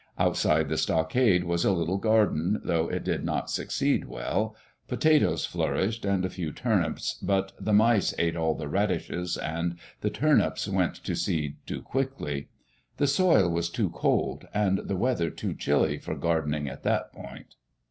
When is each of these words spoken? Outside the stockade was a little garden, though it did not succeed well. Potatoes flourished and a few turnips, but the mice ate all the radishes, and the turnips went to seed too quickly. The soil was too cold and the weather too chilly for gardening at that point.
Outside 0.17 0.67
the 0.67 0.77
stockade 0.79 1.43
was 1.43 1.63
a 1.63 1.71
little 1.71 1.99
garden, 1.99 2.59
though 2.63 2.87
it 2.89 3.03
did 3.03 3.23
not 3.23 3.51
succeed 3.51 4.05
well. 4.05 4.55
Potatoes 4.87 5.45
flourished 5.45 6.05
and 6.05 6.25
a 6.25 6.29
few 6.31 6.51
turnips, 6.51 7.19
but 7.21 7.51
the 7.59 7.71
mice 7.71 8.11
ate 8.17 8.35
all 8.35 8.55
the 8.55 8.67
radishes, 8.67 9.37
and 9.37 9.77
the 9.99 10.09
turnips 10.09 10.67
went 10.67 10.95
to 10.95 11.15
seed 11.15 11.57
too 11.67 11.83
quickly. 11.83 12.47
The 12.97 13.05
soil 13.05 13.47
was 13.51 13.69
too 13.69 13.91
cold 13.91 14.47
and 14.55 14.79
the 14.79 14.97
weather 14.97 15.29
too 15.29 15.53
chilly 15.53 15.99
for 15.99 16.15
gardening 16.15 16.67
at 16.67 16.81
that 16.81 17.13
point. 17.13 17.53